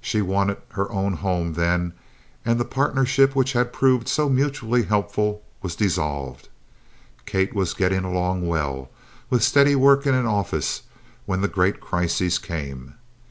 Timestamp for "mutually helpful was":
4.30-5.76